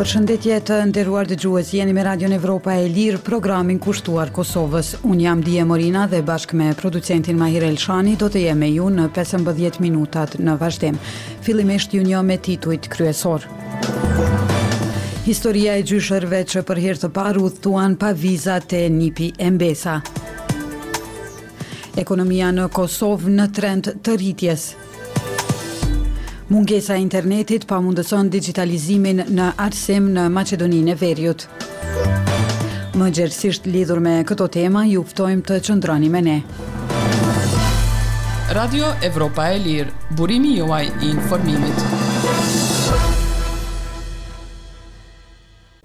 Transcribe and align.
Përshëndetje 0.00 0.58
të 0.64 0.76
nderuar 0.88 1.28
dëgjues, 1.28 1.74
jeni 1.76 1.92
me 1.92 2.00
Radio 2.06 2.30
Evropa 2.32 2.72
e 2.80 2.86
Lirë, 2.88 3.18
programin 3.26 3.76
kushtuar 3.84 4.30
Kosovës. 4.32 4.94
Un 5.04 5.18
jam 5.20 5.42
Dije 5.44 5.60
Morina 5.68 6.06
dhe 6.08 6.22
bashkë 6.24 6.54
me 6.56 6.68
producentin 6.78 7.36
Mahir 7.36 7.62
Elshani 7.66 8.14
do 8.16 8.28
të 8.32 8.38
jemi 8.46 8.70
ju 8.78 8.86
në 8.96 9.10
15 9.18 9.76
minutat 9.84 10.36
në 10.40 10.54
vazhdim. 10.62 10.96
Fillimisht 11.44 11.92
ju 11.98 12.02
njoh 12.08 12.22
me 12.24 12.36
titujt 12.38 12.88
kryesor. 12.94 13.44
Historia 15.28 15.76
e 15.76 15.82
gjyshërve 15.90 16.44
që 16.48 16.62
për 16.64 16.78
herë 16.86 17.00
të 17.04 17.10
parë 17.20 17.40
udhtuan 17.50 17.96
pa 18.00 18.12
viza 18.16 18.56
te 18.60 18.86
Nipi 18.88 19.32
Embesa. 19.36 19.98
Ekonomia 20.00 21.98
Ekonomia 22.06 22.50
në 22.56 22.68
Kosovë 22.72 23.28
në 23.36 23.50
trend 23.52 23.88
të 24.00 24.16
rritjes. 24.16 24.70
Mungesa 26.52 26.94
e 26.94 27.00
internetit 27.00 27.62
pa 27.70 27.76
mundëson 27.78 28.26
digitalizimin 28.26 29.22
në 29.36 29.46
arsim 29.62 30.08
në 30.16 30.24
Macedoninë 30.34 30.90
e 30.90 30.96
Veriut. 30.98 31.44
Më 32.98 33.10
gjërësisht 33.20 33.70
lidhur 33.70 34.02
me 34.02 34.16
këto 34.26 34.48
tema, 34.58 34.82
ju 34.90 35.04
ftojmë 35.12 35.46
të 35.46 35.60
qëndroni 35.68 36.10
me 36.10 36.24
ne. 36.26 36.36
Radio 38.58 38.90
Evropa 39.12 39.46
e 39.54 39.62
Lirë, 39.62 39.94
burimi 40.18 40.56
juaj 40.58 40.82
i 40.90 40.90
informimit. 40.90 40.90
Radio 40.90 40.90
Evropa 40.90 40.90
e 40.90 40.90
Lirë, 40.90 40.90
burimi 40.90 40.90
joaj 40.90 40.90
i 40.90 41.16
informimit. 41.20 41.98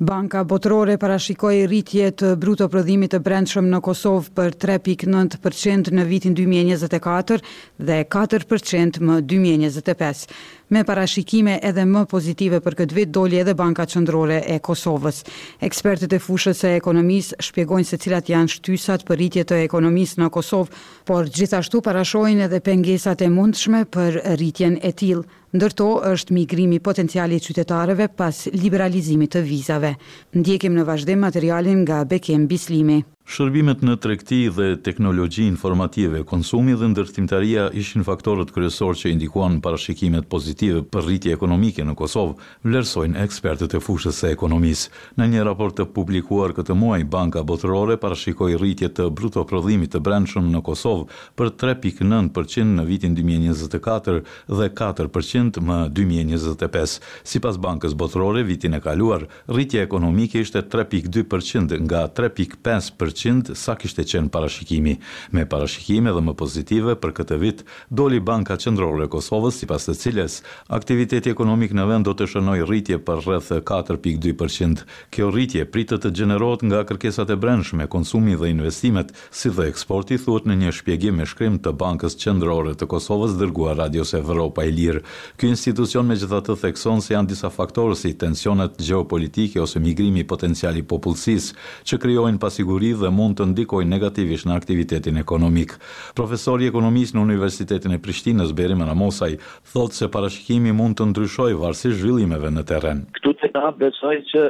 Banka 0.06 0.42
botërore 0.46 0.98
parashikoi 1.02 1.62
rritje 1.70 2.10
të 2.20 2.32
bruto 2.42 2.66
prodhimit 2.74 3.14
të 3.16 3.20
brendshëm 3.26 3.70
në 3.72 3.80
Kosovë 3.88 4.34
për 4.38 4.58
3.9% 4.66 5.90
në 5.98 6.06
vitin 6.12 6.36
2024 6.38 7.56
dhe 7.88 7.98
4% 8.18 9.02
më 9.08 9.18
2025. 9.34 10.26
Me 10.72 10.82
parashikime 10.84 11.60
edhe 11.62 11.84
më 11.86 12.06
pozitive 12.10 12.58
për 12.66 12.76
këtë 12.80 12.96
vit 12.98 13.10
doli 13.14 13.38
edhe 13.38 13.54
Banka 13.56 13.86
Qendrore 13.86 14.40
e 14.50 14.56
Kosovës. 14.66 15.20
Ekspertët 15.68 16.16
e 16.18 16.20
fushës 16.20 16.58
së 16.64 16.72
ekonomisë 16.80 17.38
shpjegojnë 17.50 17.86
se 17.86 18.00
cilat 18.02 18.32
janë 18.34 18.56
shtysat 18.56 19.06
për 19.06 19.20
rritje 19.22 19.44
të 19.46 19.60
ekonomisë 19.68 20.24
në 20.24 20.32
Kosovë, 20.34 20.82
por 21.06 21.30
gjithashtu 21.38 21.84
parashohin 21.86 22.42
edhe 22.48 22.64
pengesat 22.66 23.22
e 23.22 23.30
mundshme 23.36 23.84
për 23.94 24.20
rritjen 24.40 24.80
e 24.82 24.92
tillë. 25.04 25.22
Ndërto 25.56 25.92
është 26.16 26.34
migrimi 26.40 26.82
potencialit 26.84 27.46
qytetarëve 27.48 28.10
pas 28.20 28.42
liberalizimit 28.58 29.38
të 29.38 29.46
vizave. 29.48 29.94
Ndjekim 30.34 30.74
në 30.76 30.86
vazhdim 30.90 31.22
materialin 31.30 31.84
nga 31.86 32.02
Bekem 32.10 32.48
Bislimi. 32.52 33.04
Shërbimet 33.26 33.82
në 33.82 33.94
tregti 33.98 34.38
dhe 34.54 34.66
teknologji 34.86 35.48
informative, 35.50 36.20
konsumi 36.30 36.76
dhe 36.78 36.86
ndërtimtaria 36.92 37.64
ishin 37.82 38.04
faktorët 38.06 38.52
kryesorë 38.54 39.00
që 39.00 39.10
indikuan 39.16 39.56
parashikimet 39.66 40.28
pozitive 40.30 40.84
për 40.94 41.02
rritje 41.08 41.34
ekonomike 41.34 41.82
në 41.90 41.96
Kosovë, 41.98 42.36
vlerësojnë 42.70 43.18
ekspertët 43.24 43.74
e 43.74 43.82
fushës 43.82 44.20
së 44.22 44.30
ekonomisë. 44.36 44.92
Në 45.18 45.28
një 45.32 45.46
raport 45.48 45.74
të 45.80 45.88
publikuar 45.98 46.54
këtë 46.54 46.78
muaj, 46.78 47.00
Banka 47.16 47.42
Botërore 47.50 47.98
parashikoi 47.98 48.60
rritje 48.62 48.92
të 49.02 49.10
bruto 49.18 49.42
prodhimit 49.50 49.96
të 49.98 50.04
brendshëm 50.06 50.54
në 50.54 50.62
Kosovë 50.70 51.10
për 51.42 51.52
3.9% 51.66 52.78
në 52.78 52.88
vitin 52.92 53.18
2024 53.18 54.22
dhe 54.62 54.70
4% 54.84 55.66
më 55.72 55.80
2025. 56.04 57.02
Sipas 57.26 57.58
Bankës 57.66 57.98
Botërore, 58.04 58.46
vitin 58.54 58.78
e 58.78 58.84
kaluar, 58.86 59.26
rritja 59.50 59.82
ekonomike 59.90 60.46
ishte 60.46 60.62
3.2% 60.62 61.82
nga 61.90 62.06
3.5% 62.06 63.14
100% 63.16 63.56
sa 63.56 63.76
kishte 63.80 64.04
qenë 64.06 64.30
parashikimi. 64.34 64.96
Me 65.34 65.44
parashikime 65.54 66.14
dhe 66.16 66.22
më 66.28 66.34
pozitive 66.42 66.96
për 67.02 67.14
këtë 67.20 67.38
vit, 67.44 67.64
doli 67.90 68.20
Banka 68.20 68.58
Qendrore 68.62 69.08
e 69.08 69.12
Kosovës, 69.14 69.60
sipas 69.62 69.88
të 69.88 69.96
cilës 70.02 70.38
aktiviteti 70.80 71.32
ekonomik 71.32 71.74
në 71.76 71.88
vend 71.90 72.08
do 72.08 72.14
të 72.14 72.28
shënoj 72.34 72.60
rritje 72.68 73.00
për 73.08 73.24
rreth 73.26 73.52
4.2%. 73.66 74.84
Kjo 75.14 75.30
rritje 75.32 75.66
pritet 75.74 76.04
të 76.06 76.12
gjenerohet 76.20 76.66
nga 76.68 76.84
kërkesat 76.90 77.32
e 77.36 77.40
brendshme, 77.46 77.88
konsumi 77.88 78.36
dhe 78.38 78.52
investimet, 78.52 79.14
si 79.32 79.50
dhe 79.50 79.70
eksporti, 79.72 80.20
thuhet 80.26 80.48
në 80.50 80.60
një 80.64 80.76
shpjegim 80.80 81.20
me 81.22 81.28
shkrim 81.30 81.60
të 81.64 81.76
Bankës 81.82 82.18
Qendrore 82.24 82.76
të 82.76 82.90
Kosovës 82.92 83.38
dërgua 83.40 83.76
Radios 83.80 84.14
Evropa 84.18 84.66
e 84.68 84.74
Lirë. 84.76 85.04
Ky 85.40 85.52
institucion 85.54 86.08
megjithatë 86.10 86.58
thekson 86.62 87.02
se 87.02 87.16
janë 87.16 87.32
disa 87.32 87.50
faktorë 87.52 87.98
si 88.00 88.14
tensionet 88.14 88.76
geopolitike 88.84 89.62
ose 89.64 89.80
migrimi 89.80 90.26
i 90.26 90.84
popullsisë 90.86 91.56
që 91.88 91.98
krijojnë 92.02 92.40
pasiguri 92.42 92.92
dhe 93.06 93.14
mund 93.18 93.38
të 93.38 93.46
ndikoj 93.54 93.84
negativisht 93.90 94.48
në 94.50 94.56
aktivitetin 94.58 95.20
ekonomik. 95.22 95.76
Profesori 96.18 96.66
i 96.68 96.72
ekonomisë 96.74 97.16
në 97.18 97.24
Universitetin 97.30 97.94
e 97.96 98.02
Prishtinës 98.02 98.54
Berim 98.58 98.82
Ramosaj 98.88 99.32
thotë 99.74 100.00
se 100.00 100.10
parashikimi 100.16 100.74
mund 100.78 100.98
të 101.00 101.08
ndryshojë 101.12 101.60
varësisht 101.62 102.00
zhvillimeve 102.02 102.50
në 102.56 102.64
terren. 102.72 103.04
Këtu 103.20 103.36
të 103.42 103.52
nga 103.54 103.70
besoj 103.86 104.16
që 104.34 104.44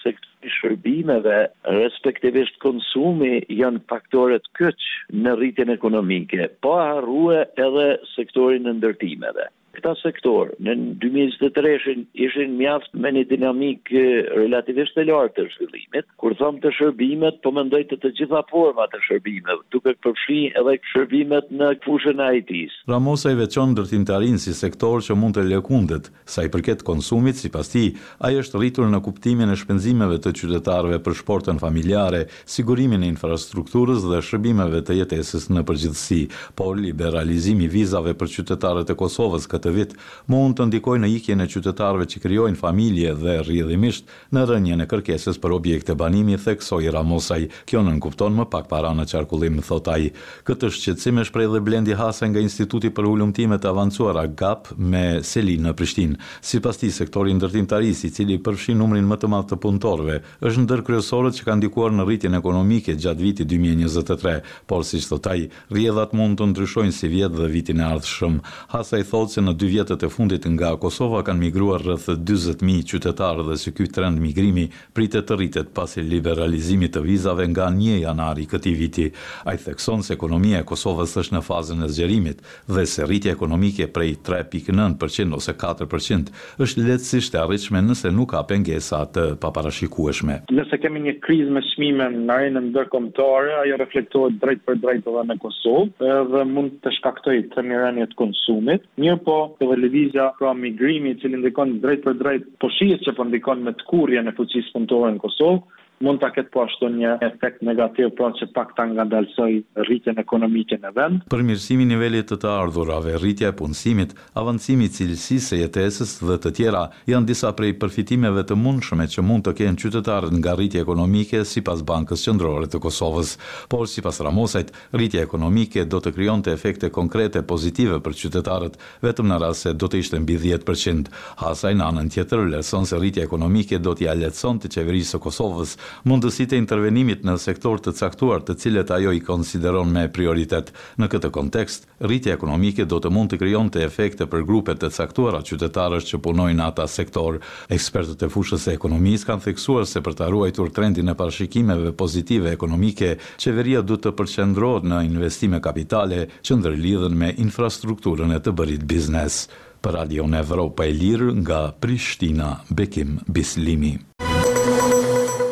sektori 0.00 0.28
shërbimeve, 0.54 1.38
respektivisht 1.76 2.54
konsumi, 2.64 3.34
janë 3.52 3.82
faktoret 3.90 4.46
kyç 4.56 4.86
në 5.20 5.34
rritjen 5.36 5.68
ekonomike, 5.74 6.46
pa 6.62 6.70
po 6.70 6.76
harruar 6.80 7.42
edhe 7.66 7.88
sektorin 8.14 8.64
e 8.70 8.72
ndërtimeve 8.78 9.50
këta 9.74 9.92
sektor 10.02 10.50
në 10.62 10.74
2023-shin 11.02 12.02
ishin 12.26 12.54
mjaft 12.58 12.92
me 12.98 13.10
një 13.14 13.24
dinamik 13.30 13.90
relativisht 14.38 14.98
e 14.98 15.04
lartë 15.08 15.44
të 15.46 15.46
zhvillimit, 15.56 16.08
kur 16.20 16.34
thamë 16.38 16.62
të 16.64 16.72
shërbimet, 16.78 17.38
po 17.44 17.52
mendoj 17.54 17.82
të 17.90 17.98
të 18.02 18.12
gjitha 18.18 18.42
format 18.50 18.90
të 18.94 19.02
shërbimet, 19.06 19.62
duke 19.74 19.94
të 19.94 20.02
përfshi 20.06 20.38
edhe 20.60 20.76
shërbimet 20.92 21.52
në 21.60 21.70
fushën 21.86 22.22
e 22.26 22.30
IT-s. 22.40 22.80
Ramosa 22.92 23.32
i 23.34 23.38
veqon 23.40 23.76
dërtim 23.78 24.06
të 24.08 24.16
arinë 24.18 24.42
si 24.46 24.54
sektor 24.58 25.04
që 25.06 25.16
mund 25.18 25.38
të 25.38 25.46
lëkundet, 25.52 26.10
sa 26.24 26.44
i 26.46 26.50
përket 26.52 26.82
konsumit, 26.88 27.38
si 27.40 27.52
pas 27.54 27.70
ti, 27.72 27.84
a 28.24 28.32
i 28.34 28.40
është 28.42 28.58
rritur 28.60 28.90
në 28.90 29.02
kuptimin 29.06 29.54
e 29.54 29.58
shpenzimeve 29.60 30.18
të 30.24 30.34
qytetarve 30.40 30.98
për 31.04 31.18
shportën 31.22 31.60
familjare, 31.62 32.24
sigurimin 32.48 33.04
e 33.06 33.12
infrastrukturës 33.12 34.04
dhe 34.10 34.20
shërbimeve 34.26 34.80
të 34.86 34.96
jetesis 35.02 35.48
në 35.52 35.62
përgjithsi, 35.68 36.22
por 36.58 36.74
liberalizimi 36.80 37.68
vizave 37.70 38.16
për 38.18 38.30
qytetarët 38.34 38.90
e 38.92 38.96
Kosovës 39.00 39.46
këtë 39.60 39.72
vit 39.76 39.92
mund 40.32 40.56
të 40.58 40.66
ndikojë 40.70 41.00
në 41.04 41.08
ikjen 41.18 41.44
e 41.44 41.46
qytetarëve 41.52 42.06
që 42.08 42.22
krijojnë 42.24 42.58
familje 42.60 43.12
dhe 43.20 43.36
rrjedhimisht 43.44 44.08
në 44.34 44.44
rënien 44.48 44.80
e 44.84 44.88
kërkesës 44.88 45.36
për 45.42 45.54
objekte 45.58 45.94
banimi 46.00 46.38
theksoi 46.40 46.88
Ramosaj. 46.94 47.44
Kjo 47.68 47.82
nën 47.84 48.00
kupton 48.02 48.38
më 48.40 48.46
pak 48.52 48.68
para 48.72 48.94
në 48.96 49.04
çarkullim 49.10 49.60
thot 49.66 49.90
ai. 49.92 50.08
Këtë 50.48 50.70
shqetësim 50.74 51.20
e 51.20 51.26
shpreh 51.28 51.48
dhe 51.52 51.60
Blendi 51.60 51.96
Hasa 51.98 52.28
nga 52.30 52.40
Instituti 52.40 52.88
për 52.90 53.10
Ulëmtime 53.10 53.58
të 53.62 53.68
Avancuara 53.74 54.24
GAP 54.26 54.70
me 54.78 55.20
Selin 55.26 55.66
në 55.68 55.74
Prishtinë. 55.78 56.16
Sipas 56.40 56.80
tij 56.80 56.94
sektori 56.96 57.34
i 57.34 57.36
ndërtimtarisë 57.38 58.08
i 58.08 58.14
cili 58.16 58.38
përfshin 58.40 58.80
numrin 58.80 59.04
më 59.10 59.20
të 59.22 59.30
madh 59.32 59.50
të 59.52 59.60
punëtorëve 59.62 60.20
është 60.40 60.64
ndër 60.64 60.84
kryesorët 60.86 61.36
që 61.40 61.46
kanë 61.48 61.60
ndikuar 61.60 61.92
në 61.94 62.06
rritjen 62.08 62.38
ekonomike 62.38 62.94
gjatë 63.00 63.20
vitit 63.24 63.50
2023, 63.50 64.40
por 64.70 64.84
siç 64.86 65.06
thot 65.10 65.26
ai, 65.30 65.44
rrjedhat 65.72 66.14
mund 66.16 66.38
të 66.40 66.46
ndryshojnë 66.52 66.94
si 66.96 67.08
vjet 67.10 67.34
dhe 67.36 67.48
vitin 67.52 67.80
e 67.82 67.88
ardhshëm. 67.90 68.38
Hasaj 68.72 69.04
thotë 69.10 69.34
se 69.34 69.42
në 69.50 69.56
dy 69.58 69.68
vjetët 69.74 70.02
e 70.06 70.08
fundit 70.12 70.44
nga 70.54 70.74
Kosova 70.78 71.22
kanë 71.26 71.42
migruar 71.46 71.82
rrëth 71.82 72.08
20.000 72.26 72.84
qytetarë 72.90 73.44
dhe 73.48 73.56
si 73.58 73.72
ky 73.74 73.86
trend 73.90 74.20
migrimi 74.22 74.68
pritet 74.94 75.26
të 75.28 75.36
rritet 75.38 75.72
pasi 75.74 76.02
liberalizimit 76.06 76.92
të 76.94 77.02
vizave 77.04 77.46
nga 77.50 77.66
një 77.74 77.96
janari 78.04 78.46
këti 78.50 78.72
viti. 78.78 79.06
A 79.48 79.54
i 79.56 79.58
thekson 79.60 80.02
se 80.06 80.14
ekonomia 80.14 80.60
e 80.62 80.66
Kosovës 80.68 81.16
është 81.22 81.36
në 81.38 81.42
fazën 81.48 81.82
e 81.82 81.88
zgjerimit 81.94 82.44
dhe 82.70 82.84
se 82.86 83.06
rritje 83.08 83.32
ekonomike 83.34 83.88
prej 83.94 84.16
3.9% 84.26 85.34
ose 85.38 85.56
4% 85.60 86.30
është 86.66 86.86
letësisht 86.86 87.34
e 87.36 87.42
arritshme 87.42 87.82
nëse 87.88 88.12
nuk 88.14 88.30
ka 88.34 88.44
pengesa 88.50 89.02
të 89.14 89.26
paparashikueshme. 89.42 90.40
Nëse 90.52 90.78
kemi 90.84 91.02
një 91.08 91.16
kriz 91.24 91.50
me 91.50 91.64
shmime 91.72 92.06
në 92.20 92.30
arenën 92.36 92.70
dërkomtare, 92.76 93.56
ajo 93.64 93.80
reflektohet 93.82 94.38
drejt 94.42 94.62
për 94.68 94.78
drejt 94.84 95.10
edhe 95.10 95.26
në 95.32 95.38
Kosovë 95.42 96.14
dhe 96.36 96.46
mund 96.54 96.78
të 96.84 96.94
shkaktoj 97.00 97.38
të 97.54 97.66
mirenjet 97.70 98.14
konsumit. 98.20 98.84
Mirë 99.00 99.18
po, 99.24 99.39
dhe 99.58 99.76
lëvizja 99.82 100.26
pra 100.38 100.52
migrimi 100.58 101.12
që 101.22 101.30
ndikon 101.36 101.72
drejt 101.84 102.04
për 102.06 102.16
drejt 102.24 102.46
poshijës 102.64 103.04
që 103.06 103.12
për 103.12 103.20
po 103.22 103.28
ndikon 103.30 103.64
me 103.68 103.74
të 103.80 103.86
kurje 103.92 104.24
në 104.28 104.34
fuqisë 104.40 104.74
punëtore 104.76 105.12
në 105.16 105.22
Kosovë, 105.24 105.62
mund 106.04 106.20
të 106.22 106.28
këtë 106.36 106.50
po 106.54 106.62
ashtu 106.64 106.88
një 106.96 107.10
efekt 107.26 107.58
negativ, 107.66 108.08
pra 108.16 108.30
që 108.38 108.46
pak 108.56 108.70
të 108.76 108.86
nga 108.94 109.04
dalsoj 109.12 109.50
rritjen 109.84 110.18
ekonomike 110.22 110.78
në 110.80 110.92
vend. 110.96 111.18
Për 111.32 111.42
mirësimi 111.44 111.84
nivellit 111.88 112.30
të 112.30 112.38
të 112.42 112.50
ardhurave, 112.56 113.16
rritja 113.20 113.50
e 113.52 113.56
punësimit, 113.58 114.14
avancimi 114.40 114.88
cilësisë, 114.96 115.44
se 115.50 115.58
jetesis 115.60 116.14
dhe 116.24 116.38
të 116.40 116.52
tjera, 116.56 116.86
janë 117.10 117.28
disa 117.28 117.50
prej 117.56 117.74
përfitimeve 117.82 118.46
të 118.48 118.56
mundshme 118.56 119.06
që 119.12 119.24
mund 119.26 119.44
të 119.48 119.54
kenë 119.60 119.80
qytetarët 119.82 120.36
nga 120.40 120.56
rritja 120.56 120.82
ekonomike 120.86 121.42
si 121.44 121.60
pas 121.68 121.84
Bankës 121.92 122.24
Qëndrore 122.26 122.70
të 122.72 122.80
Kosovës. 122.84 123.34
Por, 123.72 123.84
si 123.90 124.00
pas 124.04 124.22
Ramosajt, 124.24 124.72
rritja 124.96 125.26
ekonomike 125.26 125.84
do 125.84 126.00
të 126.00 126.14
kryon 126.16 126.40
të 126.44 126.56
efekte 126.56 126.90
konkrete 126.94 127.42
pozitive 127.44 128.00
për 128.00 128.16
qytetarët, 128.22 128.80
vetëm 129.04 129.28
në 129.28 129.40
rase 129.44 129.74
do 129.76 129.88
të 129.90 130.00
ishte 130.04 130.20
mbi 130.24 130.40
10%. 130.48 131.12
Hasaj 131.44 131.74
në 131.76 131.90
anën 131.92 132.10
tjetër, 132.14 132.46
lesonë 132.56 132.88
se 132.88 132.96
rritja 133.02 133.28
ekonomike 133.28 133.78
do 133.84 133.92
t'ja 133.98 134.16
letëson 134.16 134.62
të 134.64 134.72
qeverisë 134.78 135.20
Kosovës, 135.20 135.76
mundësit 136.08 136.52
e 136.52 136.58
intervenimit 136.60 137.22
në 137.26 137.34
sektor 137.42 137.80
të 137.82 137.94
caktuar 137.98 138.42
të 138.46 138.56
cilet 138.60 138.90
ajo 138.94 139.12
i 139.16 139.22
konsideron 139.24 139.90
me 139.92 140.06
prioritet. 140.12 140.72
Në 141.00 141.08
këtë 141.12 141.30
kontekst, 141.34 141.86
rritja 142.04 142.34
ekonomike 142.36 142.84
do 142.90 142.98
të 143.02 143.12
mund 143.12 143.32
të 143.32 143.40
kryon 143.42 143.70
të 143.72 143.84
efekte 143.86 144.26
për 144.30 144.44
grupet 144.48 144.80
të 144.82 144.90
caktuara 144.96 145.42
qytetarës 145.46 146.08
që 146.10 146.20
punojnë 146.24 146.64
ata 146.66 146.86
sektor. 146.90 147.38
Ekspertët 147.72 148.26
e 148.26 148.30
fushës 148.32 148.66
e 148.70 148.76
ekonomisë 148.78 149.30
kanë 149.30 149.46
theksuar 149.48 149.86
se 149.90 150.02
për 150.04 150.18
të 150.18 150.26
arruajtur 150.28 150.72
trendin 150.76 151.12
e 151.12 151.16
parashikimeve 151.18 151.94
pozitive 152.00 152.52
ekonomike, 152.56 153.14
qeveria 153.40 153.82
du 153.82 153.98
të 154.00 154.14
përqendrohet 154.20 154.86
në 154.90 155.02
investime 155.10 155.60
kapitale 155.64 156.26
që 156.44 156.60
ndërlidhen 156.60 157.16
me 157.20 157.32
infrastrukturën 157.40 158.36
e 158.36 158.40
të 158.44 158.56
bërit 158.58 158.86
biznes. 158.90 159.42
Për 159.80 159.94
Radio 159.96 160.26
Evropa 160.36 160.84
e 160.84 160.92
Lirë 160.92 161.30
nga 161.40 161.62
Prishtina, 161.80 162.58
Bekim 162.68 163.16
Bislimi 163.26 163.94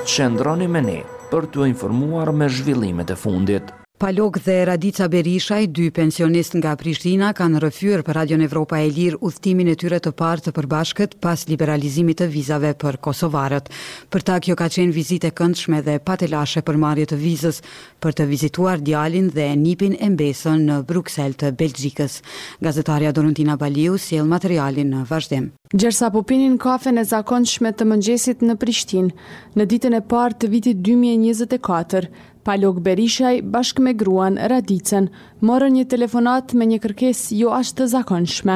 qëndroni 0.09 0.69
me 0.73 0.81
ne 0.87 0.95
për 1.33 1.51
të 1.57 1.67
informuar 1.75 2.33
me 2.41 2.49
zhvillimet 2.55 3.13
e 3.13 3.19
fundit. 3.27 3.77
Palok 3.99 4.37
dhe 4.39 4.65
Radica 4.65 5.09
Berishaj, 5.11 5.65
dy 5.75 5.89
pensionist 5.91 6.55
nga 6.55 6.77
Prishtina, 6.79 7.33
kanë 7.35 7.65
rëfyrë 7.65 8.05
për 8.07 8.15
Radion 8.21 8.45
Evropa 8.47 8.79
e 8.85 8.93
Lirë 8.95 9.19
uthtimin 9.27 9.73
e 9.73 9.75
tyre 9.75 9.99
të 9.99 10.13
partë 10.15 10.45
të 10.45 10.53
përbashkët 10.55 11.17
pas 11.19 11.43
liberalizimit 11.51 12.21
të 12.21 12.29
vizave 12.31 12.71
për 12.79 13.01
Kosovarët. 13.03 13.67
Për 14.07 14.25
ta 14.29 14.37
kjo 14.39 14.55
ka 14.61 14.69
qenë 14.77 14.95
vizite 14.95 15.33
këndshme 15.35 15.81
dhe 15.89 15.97
patelashe 15.99 16.63
për 16.63 16.79
marje 16.85 17.09
të 17.11 17.19
vizës 17.25 17.59
për 17.99 18.17
të 18.21 18.29
vizituar 18.31 18.79
djalin 18.87 19.33
dhe 19.35 19.49
nipin 19.65 19.99
e 19.99 20.13
mbesën 20.15 20.63
në 20.71 20.79
Bruxelles 20.93 21.41
të 21.43 21.51
Belgjikës. 21.59 22.21
Gazetaria 22.69 23.11
Dorontina 23.19 23.59
Baliu 23.59 23.99
siel 23.99 24.31
materialin 24.31 24.95
në 24.95 25.03
vazhdem. 25.11 25.51
Gjersa 25.75 26.13
po 26.15 26.23
pinin 26.25 26.55
kafe 26.63 26.95
në 26.95 27.09
zakonshme 27.11 27.75
të 27.77 27.91
mëngjesit 27.91 28.47
në 28.47 28.55
Prishtin, 28.63 29.11
në 29.59 29.67
ditën 29.69 29.99
e 29.99 30.05
partë 30.15 30.45
të 30.47 30.55
vitit 30.55 30.87
2024, 30.87 32.15
Palok 32.49 32.79
Berishaj 32.81 33.43
bashkë 33.55 33.83
me 33.85 33.91
gruan 34.01 34.39
Radicën 34.51 35.11
morën 35.45 35.75
një 35.77 35.83
telefonat 35.93 36.55
me 36.57 36.65
një 36.71 36.79
kërkes 36.81 37.19
jo 37.37 37.51
ashtë 37.53 37.77
të 37.83 37.87
zakonshme. 37.93 38.55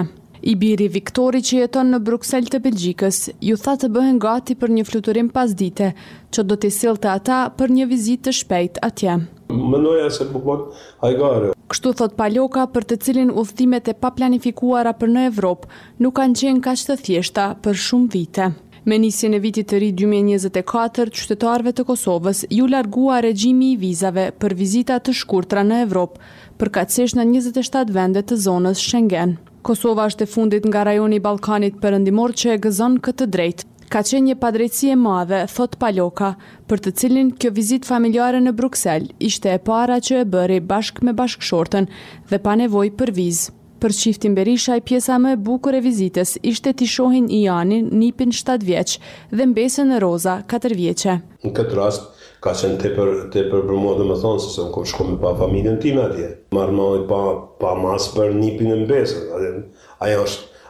I 0.50 0.54
biri 0.62 0.86
Viktori 0.94 1.42
që 1.48 1.58
jeton 1.60 1.92
në 1.92 1.98
Bruxelles 2.06 2.48
të 2.54 2.60
Belgjikës 2.64 3.18
ju 3.48 3.58
tha 3.66 3.74
të 3.82 3.90
bëhen 3.92 4.16
gati 4.26 4.56
për 4.62 4.72
një 4.78 4.86
fluturim 4.88 5.28
pas 5.36 5.52
dite, 5.62 5.90
që 6.32 6.46
do 6.48 6.56
të 6.64 6.70
silë 6.78 7.02
të 7.04 7.10
ata 7.18 7.42
për 7.60 7.76
një 7.76 7.90
vizit 7.92 8.24
të 8.24 8.34
shpejt 8.38 8.80
atje. 8.90 9.18
Mënoja 9.52 10.08
se 10.10 10.24
po 10.32 10.40
bubon 10.40 10.64
hajgare. 11.04 11.52
Kështu 11.68 11.92
thot 12.00 12.16
Paloka 12.22 12.64
për 12.72 12.88
të 12.94 13.00
cilin 13.04 13.34
ullëtimet 13.36 13.92
e 13.92 13.98
pa 14.00 14.14
planifikuara 14.16 14.96
për 15.02 15.12
në 15.18 15.28
Evropë 15.34 15.68
nuk 16.00 16.16
kanë 16.22 16.40
qenë 16.40 16.64
ka 16.64 16.72
të 16.88 16.98
thjeshta 17.04 17.50
për 17.66 17.82
shumë 17.86 18.12
vite. 18.16 18.52
Me 18.84 18.96
nisjen 18.98 19.36
e 19.38 19.38
vitit 19.38 19.68
të 19.70 19.78
ri 19.78 19.88
2024, 19.94 21.12
qytetarëve 21.22 21.72
të 21.78 21.82
Kosovës 21.86 22.40
ju 22.50 22.64
largua 22.66 23.20
regjimi 23.22 23.68
i 23.74 23.76
vizave 23.78 24.24
për 24.42 24.56
vizita 24.58 24.96
të 24.98 25.14
shkurtra 25.20 25.62
në 25.68 25.76
Evropë, 25.84 26.18
përkatësisht 26.58 27.18
në 27.20 27.28
27 27.36 27.94
vende 27.94 28.24
të 28.26 28.40
zonës 28.48 28.82
Schengen. 28.82 29.36
Kosova 29.62 30.08
është 30.10 30.26
e 30.26 30.32
fundit 30.32 30.66
nga 30.66 30.82
rajoni 30.90 31.20
i 31.22 31.22
Ballkanit 31.22 31.78
Perëndimor 31.84 32.34
që 32.34 32.56
e 32.56 32.58
gëzon 32.66 32.98
këtë 33.06 33.30
drejt. 33.36 33.62
Ka 33.86 34.02
qenë 34.02 34.32
një 34.32 34.38
padrejtësi 34.42 34.90
e 34.90 34.98
madhe, 34.98 35.44
thot 35.54 35.78
Paloka, 35.78 36.32
për 36.66 36.82
të 36.82 36.96
cilin 36.98 37.30
kjo 37.38 37.54
vizitë 37.54 37.86
familjare 37.92 38.42
në 38.42 38.56
Bruksel 38.58 39.06
ishte 39.30 39.54
e 39.54 39.62
para 39.62 40.02
që 40.02 40.24
e 40.24 40.28
bëri 40.34 40.58
bashkë 40.74 41.06
me 41.06 41.14
bashkëshortën 41.22 41.86
dhe 42.34 42.38
pa 42.42 42.58
nevojë 42.64 42.96
për 42.98 43.14
vizë. 43.20 43.52
Për 43.82 43.90
qiftin 43.98 44.36
Berishaj, 44.36 44.76
pjesa 44.86 45.16
më 45.18 45.32
e 45.34 45.36
bukur 45.42 45.74
e 45.74 45.80
vizitës 45.82 46.36
ishte 46.46 46.70
të 46.78 46.86
shohin 46.86 47.24
i 47.34 47.40
janin 47.48 47.88
nipin 47.98 48.30
7 48.30 48.62
vjeqë 48.62 49.00
dhe 49.34 49.46
mbesën 49.50 49.90
e 49.90 49.96
roza 50.04 50.36
4 50.50 50.76
vjeqë. 50.78 51.14
Në 51.42 51.50
këtë 51.56 51.74
rast, 51.80 52.04
ka 52.44 52.52
qenë 52.60 52.76
të 52.84 52.92
për, 52.94 53.08
për 53.34 53.72
mua 53.74 53.96
dhe 53.98 54.06
më 54.06 54.20
thonë, 54.22 54.42
se 54.44 54.52
se 54.54 54.66
më 54.70 54.84
shko 54.92 55.06
me 55.08 55.16
pa 55.24 55.32
familjen 55.40 55.80
tim 55.82 55.98
atje. 56.04 56.28
Marë 56.54 56.76
më 56.78 56.86
pa, 57.10 57.18
pa 57.58 57.72
masë 57.82 58.14
për 58.20 58.36
nipin 58.38 58.70
e 58.70 58.76
mbesën. 58.84 59.66
Ajo 60.06 60.20
është, 60.28 60.62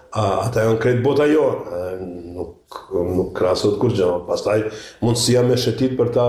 ata 0.47 0.65
janë 0.71 0.81
kretë 0.87 1.05
bota 1.05 1.27
jo, 1.29 1.45
nuk, 2.39 2.79
nuk 3.11 3.37
krasot 3.37 3.77
kur 3.83 3.93
gjama. 3.93 4.23
Pastaj, 4.31 4.71
mundësia 5.05 5.45
me 5.45 5.61
shetit 5.61 5.99
për 6.01 6.15
ta, 6.17 6.27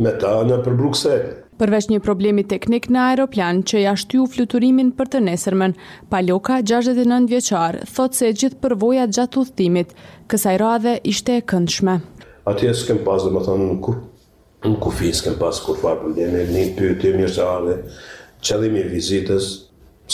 me 0.00 0.14
ta 0.24 0.32
në 0.48 0.62
për 0.64 0.80
Bruxelles. 0.80 1.44
Përveç 1.58 1.86
një 1.90 1.96
problemi 2.06 2.44
teknik 2.50 2.84
në 2.94 3.00
aeroplan 3.04 3.64
që 3.66 3.80
ja 3.82 3.92
shtyu 3.98 4.26
fluturimin 4.30 4.92
për 4.98 5.08
të 5.12 5.20
nesërmen, 5.28 5.72
Paloka, 6.12 6.60
69 6.62 7.26
vjeqar, 7.32 7.80
thot 7.96 8.14
se 8.14 8.30
gjithë 8.30 8.60
përvoja 8.62 9.08
gjatë 9.10 9.40
uthtimit, 9.42 9.96
kësaj 10.30 10.54
radhe 10.62 10.92
ishte 11.14 11.34
e 11.34 11.42
këndshme. 11.50 11.96
Ati 12.52 12.70
e 12.70 12.74
s'kem 12.78 13.02
pas 13.04 13.26
dhe 13.26 13.34
më 13.34 13.42
thonë 13.48 13.66
në 13.72 13.76
ku, 13.88 13.96
në 14.68 14.76
ku 14.86 14.92
fi 15.00 15.10
s'kem 15.18 15.34
pas 15.40 15.58
kur 15.66 15.80
farë 15.82 16.02
problemi, 16.04 16.44
një 16.54 16.64
pyëtim 16.78 17.18
një 17.24 17.32
se 17.38 17.42
arve, 17.46 17.74
qëllimi 18.38 18.86
vizitës, 18.94 19.50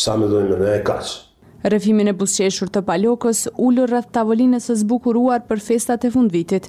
sa 0.05 0.17
me 0.19 0.33
dojnë 0.33 0.63
në 0.63 0.73
e 0.79 0.83
kaqë. 0.89 1.13
Rëfimin 1.65 2.11
e 2.11 2.13
busqeshur 2.13 2.69
të 2.69 2.83
palokës 2.85 3.39
ullur 3.65 3.89
rrët 3.89 4.11
tavolinës 4.13 4.67
së 4.69 4.75
zbukuruar 4.83 5.47
për 5.49 5.63
festat 5.65 6.03
e 6.05 6.11
fundvitit. 6.13 6.67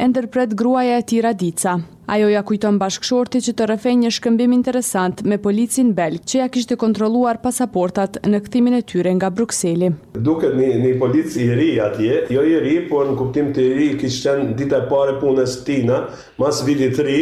Enterpret 0.00 0.54
gruaja 0.56 0.94
e 0.96 1.02
tira 1.10 1.34
dica. 1.42 1.74
Ajo 2.08 2.30
ja 2.32 2.40
kujton 2.48 2.78
bashkëshorti 2.80 3.42
që 3.44 3.52
të 3.58 3.66
rëfej 3.68 3.92
një 4.06 4.12
shkëmbim 4.18 4.54
interesant 4.56 5.20
me 5.28 5.36
policin 5.46 5.90
belg 5.98 6.24
që 6.24 6.40
ja 6.40 6.46
kishtë 6.54 6.78
kontroluar 6.80 7.42
pasaportat 7.44 8.16
në 8.24 8.40
këthimin 8.46 8.78
e 8.78 8.80
tyre 8.92 9.12
nga 9.18 9.28
Bruxelli. 9.36 9.90
Duket 10.30 10.56
një, 10.56 10.70
një 10.86 10.94
polic 11.02 11.36
i 11.44 11.50
ri 11.60 11.68
atje, 11.90 12.22
jo 12.32 12.46
i 12.54 12.56
ri, 12.64 12.74
por 12.88 13.04
në 13.10 13.18
kuptim 13.20 13.52
të 13.52 13.68
ri 13.76 13.90
kishtë 14.00 14.38
qenë 14.38 14.56
dita 14.62 14.80
e 14.80 14.88
pare 14.94 15.18
punës 15.20 15.58
tina, 15.68 16.00
mas 16.40 16.64
vitit 16.64 16.96
ri, 17.04 17.20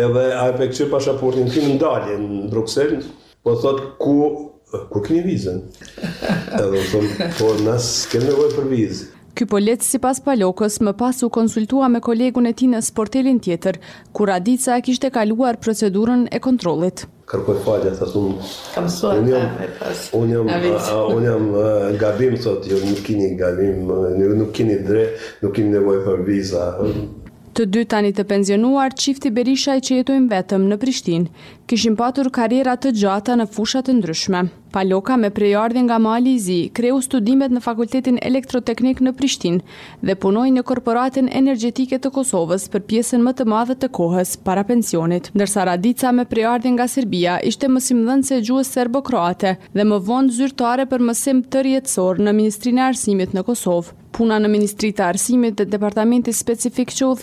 edhe 0.00 0.24
a 0.40 0.48
e 0.48 0.56
pekqyr 0.62 0.88
pasaportin 0.96 1.52
tim 1.52 1.74
në 1.74 1.78
dalje 1.84 2.16
në 2.24 2.40
Bruxelli, 2.56 3.04
po 3.44 3.58
thot 3.60 3.84
ku 4.00 4.16
Po, 4.74 4.80
kur 4.90 5.02
keni 5.06 5.20
vizën? 5.26 5.60
Ja, 5.62 6.64
do 6.66 6.72
të 6.74 6.86
thonë 6.90 7.26
po 7.38 7.50
na 7.62 7.76
skenë 7.80 8.32
vojë 8.34 8.54
për 8.56 8.64
vizë. 8.70 9.10
Ky 9.38 9.46
polet 9.50 9.82
sipas 9.86 10.18
Palokës 10.24 10.76
më 10.86 10.92
pas 10.98 11.18
u 11.22 11.28
konsultua 11.36 11.86
me 11.92 11.98
kolegun 12.02 12.46
e 12.50 12.52
tij 12.58 12.68
në 12.72 12.80
sportelin 12.88 13.38
tjetër, 13.44 13.78
ku 14.14 14.26
Radica 14.30 14.74
e 14.78 14.82
kishte 14.86 15.10
kaluar 15.14 15.58
procedurën 15.62 16.26
e 16.30 16.38
kontrollit. 16.42 17.04
Kërkoj 17.30 17.58
falje, 17.64 17.94
sa 18.00 18.06
unë. 18.18 18.50
Kam 18.76 18.86
suar 18.98 19.22
unë 19.22 19.46
pas. 19.78 20.10
jam 20.34 21.24
jam 21.28 21.48
gabim 22.02 22.34
sot, 22.46 22.66
jo 22.70 22.78
nuk 22.88 23.02
keni 23.06 23.32
gabim, 23.38 23.82
nuk 24.40 24.50
keni 24.58 24.78
drejt, 24.88 25.18
nuk 25.42 25.54
kini 25.56 25.74
nevojë 25.78 26.02
për 26.08 26.22
vizë. 26.30 26.70
Të 27.54 27.64
dy 27.74 27.82
tani 27.86 28.08
të 28.10 28.22
pensionuar, 28.30 28.90
qifti 28.98 29.30
Berisha 29.34 29.76
i 29.78 29.82
që 29.86 30.00
jetojnë 30.00 30.26
vetëm 30.30 30.62
në 30.72 30.76
Prishtin, 30.82 31.26
kishin 31.70 31.94
patur 32.00 32.26
karjera 32.34 32.72
të 32.82 32.90
gjata 32.98 33.36
në 33.38 33.44
fushat 33.54 33.86
të 33.86 33.94
ndryshme. 34.00 34.40
Paloka 34.74 35.14
me 35.20 35.30
prejardhin 35.36 35.86
nga 35.86 36.00
Mali 36.02 36.32
Zi, 36.42 36.56
kreu 36.74 36.98
studimet 37.06 37.54
në 37.54 37.62
Fakultetin 37.62 38.18
Elektroteknik 38.30 39.04
në 39.06 39.12
Prishtin 39.20 39.60
dhe 40.02 40.16
punoj 40.24 40.48
në 40.56 40.64
Korporatin 40.66 41.30
Energetike 41.40 42.00
të 42.02 42.10
Kosovës 42.16 42.66
për 42.74 42.84
pjesën 42.90 43.22
më 43.28 43.36
të 43.38 43.46
madhe 43.54 43.78
të 43.78 43.92
kohës 44.00 44.34
para 44.48 44.66
pensionit. 44.74 45.30
Ndërsa 45.38 45.68
Radica 45.70 46.10
me 46.18 46.26
prejardhin 46.34 46.74
nga 46.80 46.90
Serbia 46.90 47.38
ishte 47.52 47.70
mësim 47.70 48.02
dhën 48.10 48.26
se 48.32 48.42
gjuës 48.50 48.74
serbo-kroate 48.76 49.54
dhe 49.72 49.86
më 49.92 50.02
vonë 50.10 50.38
zyrtare 50.40 50.90
për 50.90 51.06
mësim 51.12 51.46
të 51.54 51.66
rjetësor 51.70 52.18
në 52.26 52.34
Ministrinë 52.40 52.82
e 52.82 52.88
Arsimit 52.94 53.30
në 53.38 53.46
Kosovë 53.52 53.94
puna 54.14 54.36
në 54.38 54.48
Ministri 54.52 54.90
të 54.94 55.02
Arsimit 55.10 55.56
dhe 55.58 55.66
Departamenti 55.74 56.32
Specifik 56.34 56.92
që 56.94 57.08
u 57.10 57.14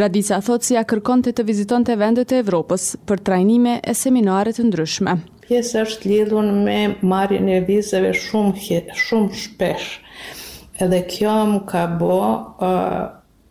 Radica 0.00 0.38
thotë 0.46 0.66
si 0.66 0.76
a 0.76 0.82
kërkon 0.88 1.22
të 1.24 1.32
të 1.38 1.44
viziton 1.48 1.84
të 1.86 1.96
vendet 2.00 2.32
e 2.32 2.40
Evropës 2.44 2.90
për 3.06 3.22
trajnime 3.28 3.78
e 3.84 3.94
seminaret 3.94 4.58
të 4.58 4.66
ndryshme. 4.68 5.14
Pjesë 5.46 5.82
është 5.86 6.10
lidhun 6.10 6.50
me 6.64 6.76
marjen 7.02 7.48
e 7.50 7.60
vizeve 7.66 8.12
shumë, 8.14 8.82
shumë 9.00 9.38
shpesh. 9.42 9.88
Edhe 10.80 11.02
kjo 11.10 11.34
më 11.52 11.62
ka 11.70 11.84
bo, 12.00 12.18
uh, 12.62 13.10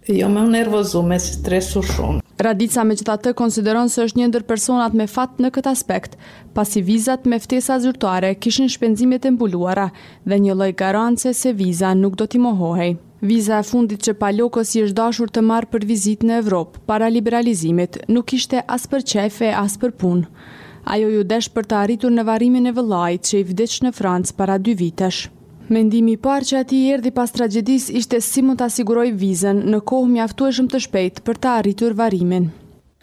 jo 0.09 0.29
më 0.33 0.47
nervozume, 0.55 1.15
me 1.15 1.19
stresu 1.21 1.83
shumë. 1.85 2.23
Radica 2.39 2.85
me 2.87 2.95
gjitha 2.95 3.17
të 3.19 3.33
konsideron 3.35 3.89
se 3.91 3.99
është 4.07 4.19
një 4.21 4.25
ndër 4.31 4.43
personat 4.47 4.93
me 4.95 5.09
fat 5.11 5.41
në 5.43 5.49
këtë 5.57 5.71
aspekt, 5.75 6.13
pasi 6.55 6.79
vizat 6.89 7.25
me 7.27 7.35
ftesa 7.43 7.75
zyrtare 7.83 8.29
kishin 8.43 8.69
shpenzimet 8.71 9.25
e 9.27 9.31
mbuluara 9.35 9.89
dhe 10.23 10.37
një 10.45 10.53
loj 10.59 10.69
garance 10.81 11.33
se 11.39 11.51
viza 11.53 11.89
nuk 12.01 12.15
do 12.21 12.27
t'i 12.31 12.39
mohohej. 12.39 12.93
Viza 13.31 13.57
e 13.59 13.65
fundit 13.69 14.05
që 14.07 14.13
Palokos 14.23 14.71
i 14.79 14.85
është 14.85 14.97
dashur 15.01 15.33
të 15.35 15.43
marrë 15.49 15.71
për 15.75 15.87
vizit 15.91 16.23
në 16.23 16.37
Evropë, 16.43 16.79
para 16.87 17.09
liberalizimit, 17.11 17.99
nuk 18.07 18.31
ishte 18.39 18.63
as 18.75 18.87
për 18.87 19.03
qefe, 19.13 19.51
as 19.51 19.75
për 19.83 19.91
punë. 19.99 20.31
Ajo 20.95 21.11
ju 21.17 21.25
desh 21.33 21.51
për 21.51 21.67
të 21.67 21.77
arritur 21.81 22.15
në 22.15 22.23
varimin 22.31 22.71
e 22.71 22.73
vëllajt 22.79 23.31
që 23.33 23.37
i 23.41 23.43
vdeq 23.51 23.77
në 23.89 23.93
Francë 23.99 24.37
para 24.39 24.55
dy 24.63 24.77
vitesh. 24.85 25.25
Mendimi 25.69 26.15
i 26.17 26.17
parë 26.17 26.47
që 26.49 26.55
ati 26.63 26.77
i 26.81 26.87
erdi 26.95 27.11
pas 27.13 27.29
tragedis 27.29 27.89
ishte 27.93 28.17
si 28.25 28.41
mund 28.41 28.57
të 28.59 28.65
asiguroj 28.71 29.11
vizën 29.21 29.57
në 29.69 29.79
kohë 29.89 30.09
mjaftu 30.15 30.47
e 30.49 30.53
shumë 30.57 30.71
të 30.73 30.79
shpejt 30.87 31.19
për 31.27 31.37
ta 31.45 31.51
arritur 31.59 31.93
varimin. 31.99 32.47